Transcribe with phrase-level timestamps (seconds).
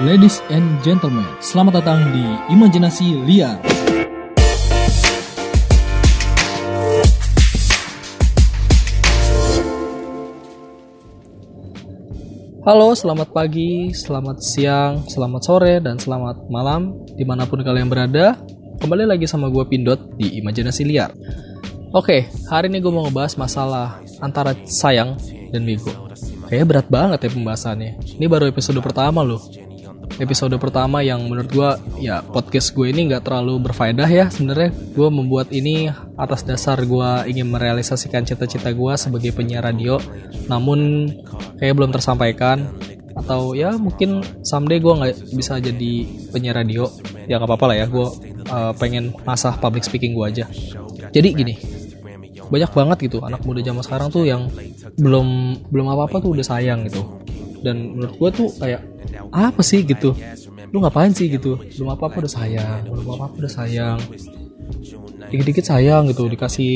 [0.00, 3.60] Ladies and gentlemen, selamat datang di Imajinasi Liar.
[12.64, 18.40] Halo, selamat pagi, selamat siang, selamat sore, dan selamat malam di mana pun kalian berada.
[18.80, 21.12] Kembali lagi sama gue Pindot di Imajinasi Liar.
[21.92, 25.20] Oke, hari ini gue mau ngebahas masalah antara sayang
[25.52, 25.92] dan bego.
[26.48, 28.00] Kayaknya berat banget ya pembahasannya.
[28.16, 29.44] Ini baru episode pertama loh.
[30.20, 31.70] Episode pertama yang menurut gue
[32.04, 34.68] ya podcast gue ini nggak terlalu berfaedah ya sebenarnya.
[34.92, 35.88] Gue membuat ini
[36.20, 39.96] atas dasar gue ingin merealisasikan cita-cita gue sebagai penyiar radio.
[40.44, 41.08] Namun
[41.56, 42.68] kayak belum tersampaikan
[43.16, 45.92] atau ya mungkin someday gue nggak bisa jadi
[46.30, 46.86] penyiar radio
[47.24, 48.06] ya nggak apa-apa lah ya gue
[48.48, 50.44] uh, pengen masah public speaking gue aja
[51.10, 51.58] jadi gini
[52.50, 54.46] banyak banget gitu anak muda zaman sekarang tuh yang
[54.98, 57.02] belum belum apa apa tuh udah sayang gitu
[57.60, 58.80] dan menurut gue tuh kayak
[59.32, 59.84] apa sih?
[59.84, 60.16] gitu.
[60.70, 61.28] Lu ngapain sih?
[61.28, 61.56] gitu.
[61.56, 63.98] Belum apa apa udah sayang belum apa apa udah sayang.
[65.30, 66.74] Dikit-dikit sayang gitu dikasih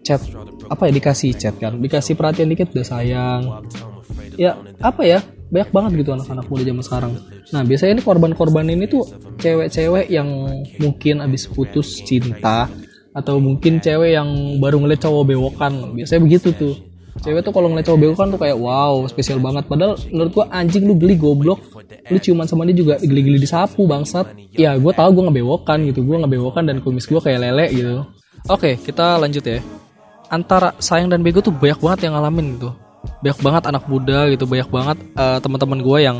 [0.00, 0.20] chat
[0.70, 3.42] apa ya dikasih chat kan dikasih perhatian dikit udah sayang.
[4.38, 7.12] Ya apa ya banyak banget gitu anak-anak muda zaman sekarang.
[7.50, 9.02] Nah biasanya ini korban-korban ini tuh
[9.42, 10.28] cewek-cewek yang
[10.78, 12.70] mungkin abis putus cinta
[13.10, 14.28] atau mungkin cewek yang
[14.62, 15.98] baru ngeliat cowok bewokan.
[15.98, 16.74] Biasanya begitu tuh
[17.18, 19.66] cewek tuh kalau ngeliat cowok bewokan tuh kayak wow spesial banget.
[19.66, 21.60] Padahal menurut gua anjing lu geli goblok
[22.10, 24.30] lu ciuman sama dia juga geli-geli disapu bangsat.
[24.54, 28.06] Ya gue tahu gue ngebewokan gitu gue ngebewokan dan kumis gue kayak lele gitu.
[28.50, 29.58] Oke kita lanjut ya.
[30.30, 32.70] Antara sayang dan bego tuh banyak banget yang ngalamin gitu.
[33.22, 36.18] Banyak banget anak muda gitu banyak banget uh, teman-teman gue yang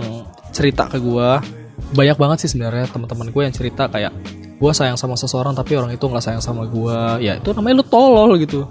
[0.50, 1.28] cerita ke gue
[1.96, 4.12] banyak banget sih sebenarnya teman-teman gue yang cerita kayak
[4.60, 7.84] gue sayang sama seseorang tapi orang itu nggak sayang sama gue ya itu namanya lu
[7.86, 8.66] tolol gitu.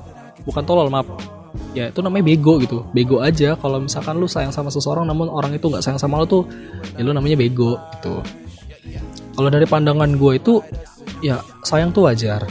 [0.48, 1.39] Bukan tolol maaf
[1.74, 2.86] ya itu namanya bego gitu.
[2.92, 6.26] Bego aja kalau misalkan lu sayang sama seseorang namun orang itu nggak sayang sama lu
[6.26, 6.44] tuh
[6.96, 8.22] ya lu namanya bego gitu.
[9.36, 10.54] Kalau dari pandangan gue itu
[11.24, 12.44] ya sayang tuh wajar.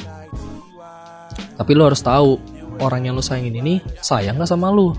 [1.59, 2.39] Tapi lu harus tahu
[2.78, 4.95] orang yang lu sayangin ini sayang nggak sama lu?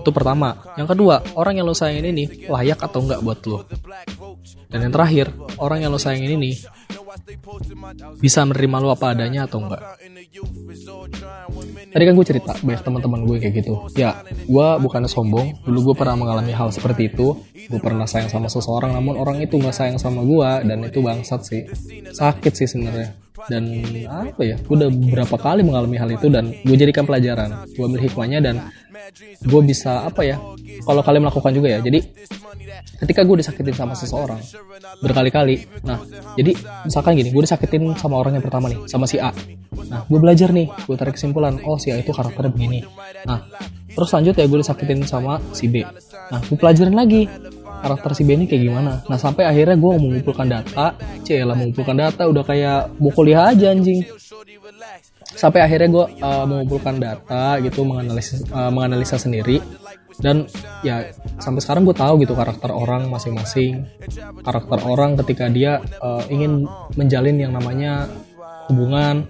[0.00, 0.56] Itu pertama.
[0.76, 3.64] Yang kedua orang yang lo sayangin ini layak atau enggak buat lo
[4.70, 5.26] dan yang terakhir
[5.58, 6.54] orang yang lo sayangin ini
[8.22, 9.82] bisa menerima lo apa adanya atau enggak
[11.90, 13.74] tadi kan gue cerita banyak teman-teman gue kayak gitu.
[13.98, 15.58] ya gue bukan sombong.
[15.66, 17.34] Dulu gue pernah mengalami hal seperti itu.
[17.66, 21.40] Gue pernah sayang sama seseorang namun orang itu nggak sayang sama gue dan itu bangsat
[21.42, 21.66] sih.
[22.14, 23.10] Sakit sih sebenarnya.
[23.50, 27.66] Dan apa ya gue udah berapa kali mengalami hal itu dan gue jadikan pelajaran.
[27.74, 28.56] Gue ambil hikmahnya dan
[29.42, 30.38] gue bisa apa ya
[30.86, 31.82] kalau kalian melakukan juga ya.
[31.82, 32.06] Jadi
[33.02, 34.40] ketika gue disakitin sama seseorang
[35.00, 35.98] berkali-kali nah
[36.36, 36.52] jadi
[36.86, 39.30] misalkan gini gue disakitin sama orang yang pertama nih sama si A.
[39.90, 42.80] Nah gue belajar nih gue tarik kesimpulan oh si A itu karakternya begini.
[43.26, 43.46] Nah
[43.90, 45.82] terus lanjut ya gue disakitin sama si B.
[46.30, 47.26] Nah gue pelajarin lagi
[47.80, 48.92] karakter si B ini kayak gimana.
[49.06, 50.94] Nah sampai akhirnya gue mengumpulkan data
[51.26, 54.04] cila mengumpulkan data udah kayak mau kuliah aja anjing.
[55.30, 59.62] Sampai akhirnya gue uh, mengumpulkan data gitu menganalisis uh, menganalisa sendiri
[60.20, 60.44] dan
[60.84, 61.08] ya
[61.40, 63.88] sampai sekarang gue tahu gitu karakter orang masing-masing.
[64.44, 68.06] Karakter orang ketika dia uh, ingin menjalin yang namanya
[68.68, 69.24] hubungan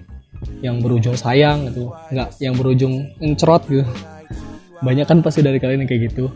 [0.60, 1.94] yang berujung sayang gitu.
[2.10, 2.94] Nggak yang berujung
[3.38, 3.86] cerot gitu.
[4.82, 6.26] Banyak kan pasti dari kalian yang kayak gitu.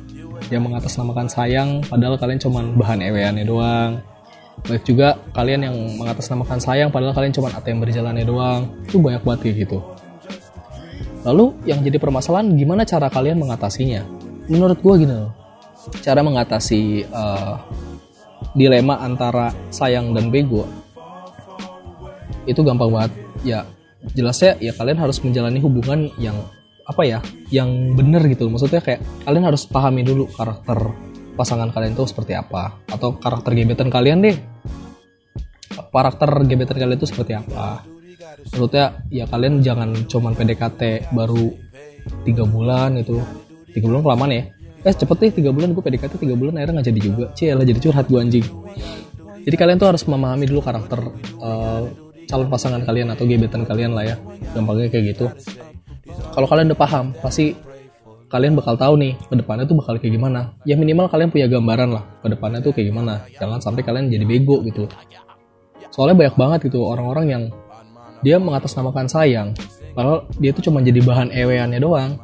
[0.54, 3.92] Yang mengatasnamakan sayang padahal kalian cuman bahan eweannya doang.
[4.54, 8.71] Banyak juga kalian yang mengatasnamakan sayang padahal kalian cuma ATM berjalannya doang.
[8.86, 9.78] Itu banyak banget kayak gitu.
[11.25, 15.32] Lalu yang jadi permasalahan gimana cara kalian mengatasinya menurut gue gini loh
[16.00, 17.60] cara mengatasi uh,
[18.56, 20.65] dilema antara sayang dan bego
[22.44, 23.12] itu gampang banget.
[23.44, 23.60] Ya
[24.12, 26.37] jelasnya ya kalian harus menjalani hubungan yang
[26.84, 27.19] apa ya
[27.49, 30.93] yang bener gitu maksudnya kayak kalian harus pahami dulu karakter
[31.34, 34.37] pasangan kalian tuh seperti apa atau karakter gebetan kalian deh.
[35.91, 37.83] Karakter gebetan kalian itu seperti apa.
[38.54, 41.54] Menurutnya ya kalian jangan cuman PDKT baru
[42.28, 43.16] tiga bulan itu
[43.75, 44.43] tiga bulan kelamaan ya.
[44.87, 45.75] Eh cepet deh tiga bulan.
[45.75, 47.27] Gue PDKT tiga bulan akhirnya nggak jadi juga.
[47.35, 48.47] Lah jadi curhat gue anjing.
[49.45, 51.01] Jadi kalian tuh harus memahami dulu karakter
[51.43, 51.83] uh,
[52.25, 54.16] calon pasangan kalian atau gebetan kalian lah ya.
[54.54, 55.27] Gampangnya kayak gitu.
[56.33, 57.53] Kalau kalian udah paham pasti
[58.31, 60.54] kalian bakal tahu nih ke depannya tuh bakal kayak gimana.
[60.65, 63.21] Ya minimal kalian punya gambaran lah ke depannya tuh kayak gimana.
[63.37, 64.89] Jangan sampai kalian jadi bego gitu.
[65.93, 67.45] Soalnya banyak banget gitu orang-orang yang
[68.25, 69.48] dia mengatasnamakan sayang
[69.93, 72.16] padahal dia tuh cuma jadi bahan eweannya doang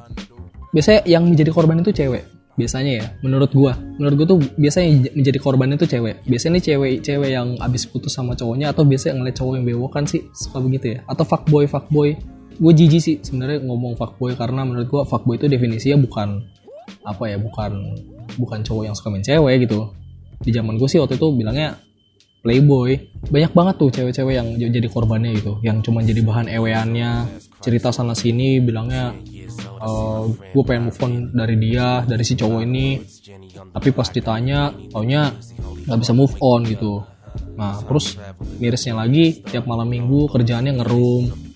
[0.71, 3.73] biasanya yang menjadi korban itu cewek biasanya ya menurut gua.
[3.97, 6.21] Menurut gua tuh biasanya menjadi korban itu cewek.
[6.29, 10.05] Biasanya nih cewek cewek yang abis putus sama cowoknya atau biasanya ngeliat cowok yang bewokan
[10.05, 10.99] sih suka begitu ya.
[11.09, 12.21] Atau fuckboy fuckboy.
[12.61, 16.45] Gue jijik sih sebenarnya ngomong fuckboy karena menurut gue fuckboy itu definisinya bukan
[17.09, 17.97] apa ya bukan
[18.37, 19.97] bukan cowok yang suka main cewek gitu.
[20.45, 21.81] Di zaman gue sih waktu itu bilangnya
[22.41, 22.97] playboy.
[23.29, 25.61] Banyak banget tuh cewek-cewek yang jadi korbannya gitu.
[25.61, 27.29] Yang cuma jadi bahan eweannya.
[27.61, 29.13] Cerita sana sini bilangnya
[29.81, 32.89] uh, gue pengen move on dari dia dari si cowok ini.
[33.71, 35.33] Tapi pas ditanya taunya
[35.87, 37.05] nggak bisa move on gitu.
[37.55, 38.17] Nah terus
[38.57, 41.51] mirisnya lagi tiap malam minggu kerjaannya ngerum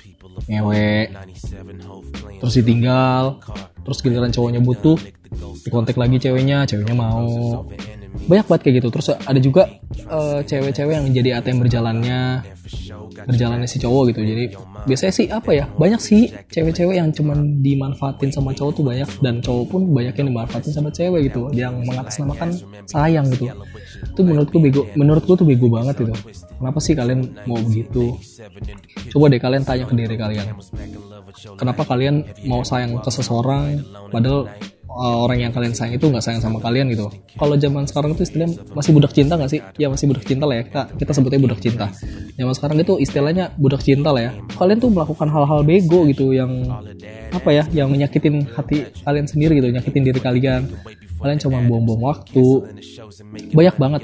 [0.48, 1.08] ngewe
[2.42, 3.40] terus ditinggal
[3.86, 4.98] terus giliran cowoknya butuh
[5.64, 7.64] dikontak lagi ceweknya ceweknya mau
[8.14, 8.88] banyak banget kayak gitu.
[8.94, 9.62] Terus ada juga
[10.06, 12.20] uh, cewek-cewek yang jadi ATM berjalannya
[13.26, 14.20] berjalannya si cowok gitu.
[14.22, 14.44] Jadi
[14.84, 19.08] biasanya sih apa ya banyak sih cewek-cewek yang cuman dimanfaatin sama cowok tuh banyak.
[19.20, 21.50] Dan cowok pun banyak yang dimanfaatin sama cewek gitu.
[21.50, 22.48] Yang mengatasnamakan
[22.86, 23.50] sayang gitu.
[24.14, 26.14] Itu menurutku bego menurutku tuh bego banget gitu.
[26.54, 28.14] Kenapa sih kalian mau begitu?
[29.10, 30.54] Coba deh kalian tanya ke diri kalian.
[31.58, 33.82] Kenapa kalian mau sayang ke seseorang
[34.14, 34.46] padahal
[34.94, 37.10] uh, orang yang kalian sayang itu nggak sayang sama kalian gitu.
[37.34, 39.60] Kalau zaman sekarang itu istilahnya masih budak cinta nggak sih?
[39.76, 40.62] Ya masih budak cinta lah ya.
[40.64, 41.86] Kita, kita sebutnya budak cinta.
[42.38, 44.32] Zaman sekarang itu istilahnya budak cinta lah ya.
[44.54, 46.50] Kalian tuh melakukan hal-hal bego gitu yang
[47.34, 47.64] apa ya?
[47.74, 50.70] Yang menyakitin hati kalian sendiri gitu, nyakitin diri kalian.
[51.18, 52.46] Kalian cuma buang-buang waktu.
[53.56, 54.02] Banyak banget,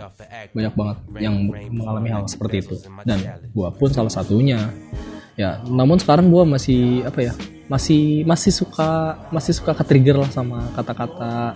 [0.57, 1.35] banyak banget yang
[1.69, 2.75] mengalami hal seperti itu.
[3.05, 3.21] Dan
[3.53, 4.73] gua pun salah satunya.
[5.41, 7.33] Ya, namun sekarang gua masih apa ya?
[7.71, 11.55] masih masih suka masih suka ke lah sama kata-kata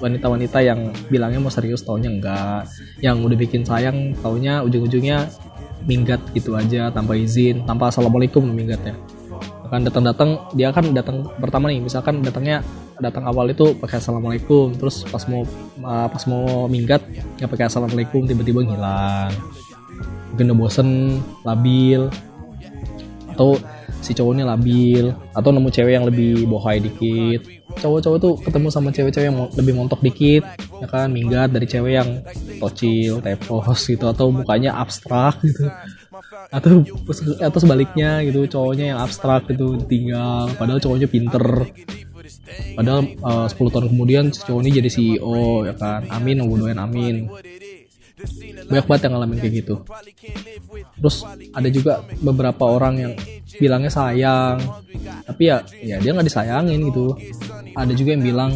[0.00, 2.64] wanita-wanita yang bilangnya mau serius taunya enggak.
[3.04, 5.28] Yang udah bikin sayang taunya ujung-ujungnya
[5.84, 8.96] minggat gitu aja tanpa izin tanpa assalamualaikum minggatnya.
[9.68, 12.64] Akan datang-datang dia akan datang pertama nih misalkan datangnya
[12.96, 15.44] datang awal itu pakai assalamualaikum terus pas mau
[15.84, 17.04] pas mau minggat
[17.36, 19.28] ya pakai assalamualaikum tiba-tiba ngilang.
[20.32, 22.08] Mungkin bosen labil
[23.40, 23.56] atau
[24.04, 27.40] si cowok ini labil atau nemu cewek yang lebih bohai dikit.
[27.80, 30.44] Cowok-cowok tuh ketemu sama cewek-cewek yang lebih montok dikit
[30.76, 31.08] ya kan?
[31.08, 32.20] Minggat dari cewek yang
[32.60, 35.72] tocil tepos gitu atau mukanya abstrak gitu.
[36.52, 36.84] Atau
[37.40, 41.64] atau sebaliknya gitu cowoknya yang abstrak gitu tinggal padahal cowoknya pinter.
[42.76, 46.04] Padahal uh, 10 tahun kemudian cowok ini jadi CEO ya kan?
[46.12, 47.24] Amin doain amin
[48.70, 49.74] banyak banget yang ngalamin kayak gitu.
[51.00, 51.16] Terus
[51.56, 53.12] ada juga beberapa orang yang
[53.58, 54.60] bilangnya sayang.
[55.26, 57.16] Tapi ya ya dia nggak disayangin gitu.
[57.74, 58.52] Ada juga yang bilang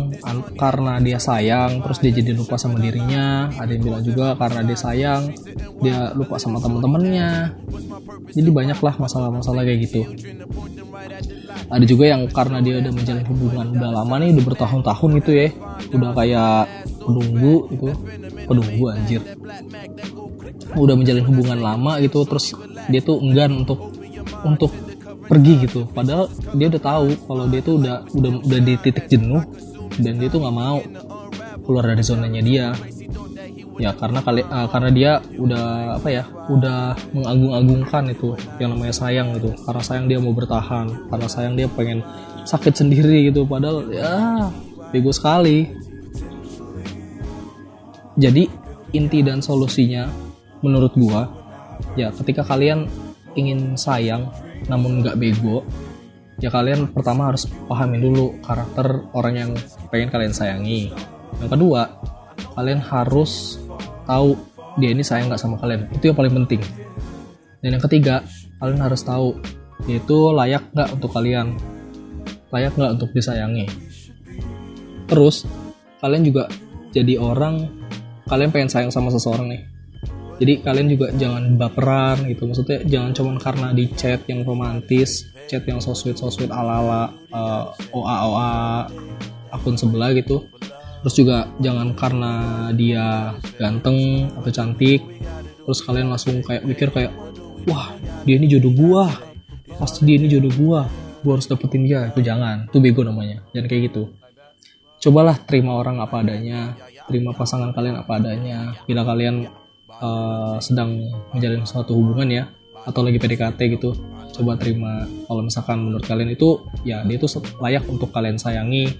[0.59, 3.51] karena dia sayang terus dia jadi lupa sama dirinya.
[3.57, 5.23] Ada yang bilang juga karena dia sayang
[5.81, 7.59] dia lupa sama temen-temennya.
[8.35, 10.03] Jadi banyak lah masalah-masalah kayak gitu.
[11.71, 15.49] Ada juga yang karena dia udah menjalin hubungan udah lama nih udah bertahun-tahun gitu ya.
[15.95, 16.63] Udah kayak
[17.05, 17.93] penunggu gitu
[18.45, 19.21] penunggu anjir.
[20.77, 22.53] Udah menjalin hubungan lama gitu terus
[22.89, 23.93] dia tuh enggan untuk
[24.45, 24.71] untuk
[25.25, 25.89] pergi gitu.
[25.89, 29.43] Padahal dia udah tahu kalau dia tuh udah udah udah di titik jenuh
[29.99, 30.79] dan dia tuh nggak mau
[31.65, 32.67] keluar dari zonanya dia.
[33.75, 39.35] Ya karena kali uh, karena dia udah apa ya udah mengagung-agungkan itu yang namanya sayang
[39.35, 42.07] gitu karena sayang dia mau bertahan karena sayang dia pengen
[42.47, 43.43] sakit sendiri gitu.
[43.49, 44.47] Padahal ya
[44.95, 45.84] bego sekali
[48.15, 48.47] jadi
[48.95, 50.07] inti dan solusinya
[50.63, 51.27] menurut gua
[51.99, 52.87] ya ketika kalian
[53.35, 54.31] ingin sayang
[54.71, 55.67] namun nggak bego
[56.43, 59.51] ya kalian pertama harus pahami dulu karakter orang yang
[59.91, 60.91] pengen kalian sayangi.
[61.39, 61.83] Yang kedua
[62.55, 63.59] kalian harus
[64.07, 64.35] tahu
[64.79, 65.87] dia ini sayang nggak sama kalian.
[65.95, 66.63] Itu yang paling penting.
[67.63, 68.27] Dan yang ketiga
[68.59, 69.39] kalian harus tahu
[69.87, 71.55] dia itu layak nggak untuk kalian.
[72.51, 73.67] Layak nggak untuk disayangi.
[75.07, 75.47] Terus
[76.03, 76.51] kalian juga
[76.95, 77.84] jadi orang
[78.29, 79.63] kalian pengen sayang sama seseorang nih.
[80.35, 82.51] Jadi kalian juga jangan baperan gitu.
[82.51, 86.81] Maksudnya jangan cuma karena di chat yang romantis chat yang so sweet so sweet ala
[86.81, 88.51] ala uh, oa oa
[89.53, 90.49] akun sebelah gitu.
[91.05, 92.33] Terus juga jangan karena
[92.73, 95.05] dia ganteng atau cantik
[95.65, 97.13] terus kalian langsung kayak mikir kayak
[97.69, 97.93] wah
[98.25, 99.07] dia ini jodoh gua.
[99.77, 100.89] Pasti dia ini jodoh gua.
[101.21, 102.09] Gua harus dapetin dia.
[102.09, 102.69] Itu jangan.
[102.69, 103.45] Itu bego namanya.
[103.53, 104.03] Jangan kayak gitu.
[105.05, 106.73] Cobalah terima orang apa adanya
[107.07, 108.73] terima pasangan kalian apa adanya.
[108.89, 109.49] Bila kalian
[110.01, 111.01] uh, sedang
[111.35, 112.45] menjalin suatu hubungan ya
[112.85, 113.97] atau lagi PDKT gitu
[114.35, 115.07] coba terima.
[115.31, 117.29] Kalau misalkan menurut kalian itu ya dia itu
[117.63, 118.93] layak untuk kalian sayangi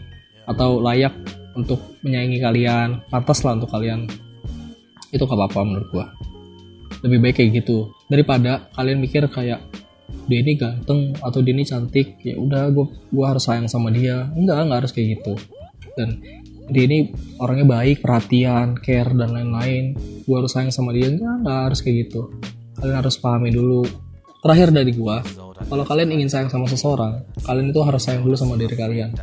[0.47, 1.13] atau layak
[1.55, 4.07] untuk menyayangi kalian pantas lah untuk kalian.
[5.15, 6.07] Itu gak apa-apa menurut gua.
[7.07, 7.95] Lebih baik kayak gitu.
[8.11, 9.63] Daripada kalian mikir kayak
[10.25, 14.31] dia ini ganteng atau dia ini cantik ya udah gua gua harus sayang sama dia.
[14.35, 15.35] Enggak enggak harus kayak gitu.
[15.95, 16.19] Dan
[16.71, 19.97] dia ini orangnya baik perhatian care dan lain-lain.
[20.25, 21.13] Gua harus sayang sama dia.
[21.13, 22.21] Enggak enggak harus kayak gitu.
[22.81, 23.85] Kalian harus pahami dulu.
[24.45, 25.25] Terakhir dari gua
[25.65, 29.15] kalau kalian ingin sayang sama seseorang kalian itu harus sayang dulu sama diri kalian.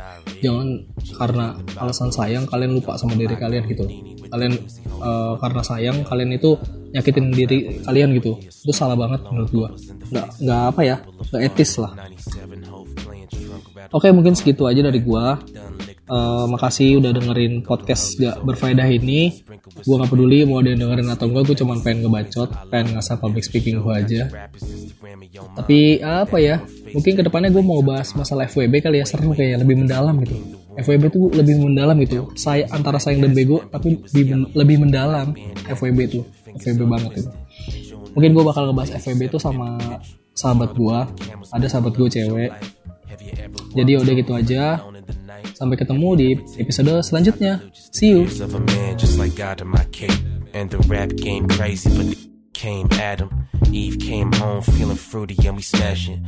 [0.42, 0.68] Jangan
[1.14, 1.46] karena
[1.78, 3.84] alasan sayang kalian lupa sama diri kalian gitu.
[4.32, 4.52] Kalian
[4.98, 6.56] uh, karena sayang kalian itu
[6.96, 8.40] nyakitin diri kalian gitu.
[8.42, 9.68] Itu salah banget menurut gua.
[10.10, 10.96] Nggak nggak apa ya
[11.30, 11.92] nggak etis lah.
[13.92, 15.36] Oke mungkin segitu aja dari gua
[16.12, 19.32] Uh, makasih udah dengerin podcast gak berfaedah ini.
[19.80, 23.16] Gue gak peduli mau ada yang dengerin atau enggak gue cuma pengen ngebacot pengen ngasah
[23.16, 24.28] public speaking gue aja.
[25.56, 26.60] Tapi apa ya
[26.92, 30.36] mungkin ke depannya gue mau bahas masalah FWB kali ya seru kayak lebih mendalam gitu.
[30.76, 35.32] FWB tuh lebih mendalam gitu saya antara sayang dan bego tapi lebih, lebih mendalam
[35.64, 36.28] FWB tuh
[36.60, 37.30] FWB banget itu.
[38.12, 39.80] Mungkin gue bakal ngebahas FWB tuh sama
[40.36, 40.98] sahabat gue
[41.48, 42.52] ada sahabat gue cewek.
[43.72, 44.84] Jadi udah gitu aja
[45.54, 47.60] Sampai ketemu di episode selanjutnya.
[47.90, 48.26] See you.
[52.52, 53.48] Came Adam.
[53.72, 56.22] Eve came home feeling fruity and we smashing.